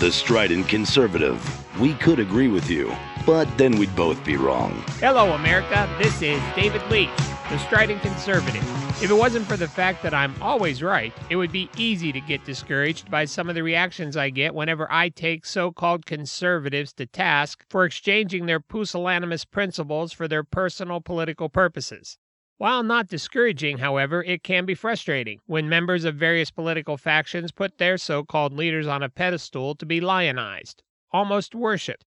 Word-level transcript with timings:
The 0.00 0.10
Strident 0.10 0.66
Conservative. 0.66 1.38
We 1.78 1.92
could 1.92 2.20
agree 2.20 2.48
with 2.48 2.70
you, 2.70 2.90
but 3.26 3.44
then 3.58 3.76
we'd 3.76 3.94
both 3.94 4.24
be 4.24 4.38
wrong. 4.38 4.82
Hello, 4.98 5.32
America. 5.32 5.94
This 6.02 6.22
is 6.22 6.40
David 6.56 6.80
Leach, 6.90 7.10
the 7.50 7.58
Strident 7.58 8.00
Conservative. 8.00 8.62
If 9.02 9.10
it 9.10 9.14
wasn't 9.14 9.46
for 9.46 9.58
the 9.58 9.68
fact 9.68 10.02
that 10.02 10.14
I'm 10.14 10.34
always 10.40 10.82
right, 10.82 11.12
it 11.28 11.36
would 11.36 11.52
be 11.52 11.68
easy 11.76 12.12
to 12.12 12.20
get 12.22 12.46
discouraged 12.46 13.10
by 13.10 13.26
some 13.26 13.50
of 13.50 13.54
the 13.54 13.62
reactions 13.62 14.16
I 14.16 14.30
get 14.30 14.54
whenever 14.54 14.90
I 14.90 15.10
take 15.10 15.44
so 15.44 15.70
called 15.70 16.06
conservatives 16.06 16.94
to 16.94 17.04
task 17.04 17.66
for 17.68 17.84
exchanging 17.84 18.46
their 18.46 18.58
pusillanimous 18.58 19.44
principles 19.44 20.14
for 20.14 20.26
their 20.26 20.44
personal 20.44 21.02
political 21.02 21.50
purposes. 21.50 22.16
While 22.60 22.82
not 22.82 23.08
discouraging, 23.08 23.78
however, 23.78 24.22
it 24.22 24.42
can 24.42 24.66
be 24.66 24.74
frustrating 24.74 25.40
when 25.46 25.66
members 25.66 26.04
of 26.04 26.16
various 26.16 26.50
political 26.50 26.98
factions 26.98 27.52
put 27.52 27.78
their 27.78 27.96
so 27.96 28.22
called 28.22 28.52
leaders 28.52 28.86
on 28.86 29.02
a 29.02 29.08
pedestal 29.08 29.74
to 29.76 29.86
be 29.86 29.98
lionized, 29.98 30.82
almost 31.10 31.54
worshiped. 31.54 32.04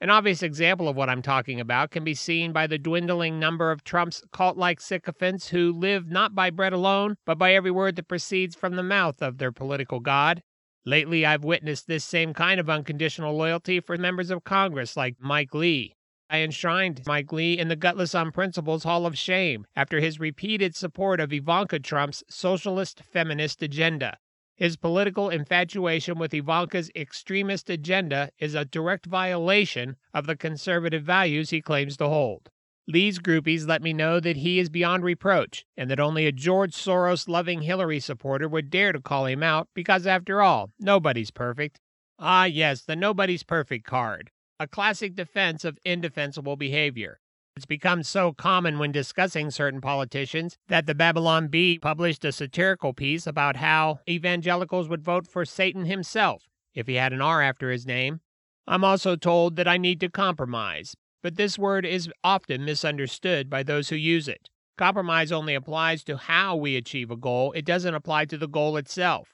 An 0.00 0.08
obvious 0.08 0.44
example 0.44 0.88
of 0.88 0.94
what 0.94 1.08
I'm 1.08 1.22
talking 1.22 1.58
about 1.58 1.90
can 1.90 2.04
be 2.04 2.14
seen 2.14 2.52
by 2.52 2.68
the 2.68 2.78
dwindling 2.78 3.40
number 3.40 3.72
of 3.72 3.82
Trump's 3.82 4.22
cult 4.32 4.56
like 4.56 4.80
sycophants 4.80 5.48
who 5.48 5.72
live 5.72 6.08
not 6.08 6.36
by 6.36 6.50
bread 6.50 6.72
alone, 6.72 7.16
but 7.26 7.36
by 7.36 7.52
every 7.54 7.72
word 7.72 7.96
that 7.96 8.06
proceeds 8.06 8.54
from 8.54 8.76
the 8.76 8.84
mouth 8.84 9.20
of 9.20 9.38
their 9.38 9.50
political 9.50 9.98
god. 9.98 10.40
Lately, 10.84 11.26
I've 11.26 11.42
witnessed 11.42 11.88
this 11.88 12.04
same 12.04 12.32
kind 12.32 12.60
of 12.60 12.70
unconditional 12.70 13.36
loyalty 13.36 13.80
for 13.80 13.98
members 13.98 14.30
of 14.30 14.44
Congress 14.44 14.96
like 14.96 15.16
Mike 15.18 15.52
Lee, 15.52 15.95
I 16.28 16.38
enshrined 16.38 17.02
Mike 17.06 17.32
Lee 17.32 17.56
in 17.56 17.68
the 17.68 17.76
Gutless 17.76 18.12
on 18.12 18.32
Principles 18.32 18.82
Hall 18.82 19.06
of 19.06 19.16
Shame 19.16 19.64
after 19.76 20.00
his 20.00 20.18
repeated 20.18 20.74
support 20.74 21.20
of 21.20 21.32
Ivanka 21.32 21.78
Trump's 21.78 22.24
socialist 22.28 23.00
feminist 23.04 23.62
agenda. 23.62 24.18
His 24.56 24.76
political 24.76 25.30
infatuation 25.30 26.18
with 26.18 26.34
Ivanka's 26.34 26.90
extremist 26.96 27.70
agenda 27.70 28.30
is 28.40 28.56
a 28.56 28.64
direct 28.64 29.06
violation 29.06 29.96
of 30.12 30.26
the 30.26 30.34
conservative 30.34 31.04
values 31.04 31.50
he 31.50 31.60
claims 31.60 31.96
to 31.98 32.08
hold. 32.08 32.50
Lee's 32.88 33.20
groupies 33.20 33.68
let 33.68 33.82
me 33.82 33.92
know 33.92 34.18
that 34.18 34.38
he 34.38 34.58
is 34.58 34.68
beyond 34.68 35.04
reproach, 35.04 35.64
and 35.76 35.88
that 35.90 36.00
only 36.00 36.26
a 36.26 36.32
George 36.32 36.72
Soros 36.72 37.28
loving 37.28 37.62
Hillary 37.62 38.00
supporter 38.00 38.48
would 38.48 38.70
dare 38.70 38.92
to 38.92 39.00
call 39.00 39.26
him 39.26 39.44
out 39.44 39.68
because, 39.74 40.06
after 40.08 40.42
all, 40.42 40.70
nobody's 40.80 41.30
perfect. 41.30 41.80
Ah, 42.18 42.46
yes, 42.46 42.82
the 42.82 42.96
nobody's 42.96 43.44
perfect 43.44 43.84
card 43.86 44.30
a 44.58 44.66
classic 44.66 45.14
defense 45.14 45.64
of 45.64 45.78
indefensible 45.84 46.56
behavior. 46.56 47.20
It's 47.56 47.66
become 47.66 48.02
so 48.02 48.32
common 48.32 48.78
when 48.78 48.92
discussing 48.92 49.50
certain 49.50 49.80
politicians 49.80 50.56
that 50.68 50.86
the 50.86 50.94
Babylon 50.94 51.48
Bee 51.48 51.78
published 51.78 52.24
a 52.24 52.32
satirical 52.32 52.92
piece 52.92 53.26
about 53.26 53.56
how 53.56 54.00
evangelicals 54.08 54.88
would 54.88 55.02
vote 55.02 55.26
for 55.26 55.44
Satan 55.44 55.86
himself 55.86 56.44
if 56.74 56.86
he 56.86 56.94
had 56.94 57.12
an 57.12 57.22
R 57.22 57.42
after 57.42 57.70
his 57.70 57.86
name. 57.86 58.20
I'm 58.66 58.84
also 58.84 59.16
told 59.16 59.56
that 59.56 59.68
I 59.68 59.78
need 59.78 60.00
to 60.00 60.10
compromise, 60.10 60.94
but 61.22 61.36
this 61.36 61.58
word 61.58 61.86
is 61.86 62.10
often 62.24 62.64
misunderstood 62.64 63.48
by 63.48 63.62
those 63.62 63.88
who 63.88 63.96
use 63.96 64.28
it. 64.28 64.48
Compromise 64.76 65.32
only 65.32 65.54
applies 65.54 66.04
to 66.04 66.18
how 66.18 66.56
we 66.56 66.76
achieve 66.76 67.10
a 67.10 67.16
goal, 67.16 67.52
it 67.52 67.64
doesn't 67.64 67.94
apply 67.94 68.26
to 68.26 68.36
the 68.36 68.48
goal 68.48 68.76
itself. 68.76 69.28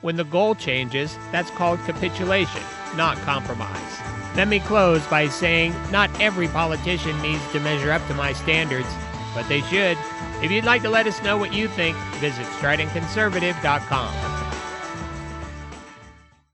When 0.00 0.16
the 0.16 0.24
goal 0.24 0.54
changes, 0.54 1.16
that's 1.30 1.50
called 1.50 1.78
capitulation, 1.80 2.62
not 2.96 3.16
compromise. 3.18 4.17
Let 4.38 4.46
me 4.46 4.60
close 4.60 5.04
by 5.08 5.26
saying 5.26 5.74
not 5.90 6.08
every 6.20 6.46
politician 6.46 7.20
needs 7.20 7.42
to 7.50 7.58
measure 7.58 7.90
up 7.90 8.06
to 8.06 8.14
my 8.14 8.32
standards, 8.32 8.86
but 9.34 9.48
they 9.48 9.62
should. 9.62 9.98
If 10.40 10.52
you'd 10.52 10.64
like 10.64 10.82
to 10.82 10.90
let 10.90 11.08
us 11.08 11.20
know 11.24 11.36
what 11.36 11.52
you 11.52 11.66
think, 11.66 11.96
visit 12.20 12.46
stridentconservative.com. 12.46 14.27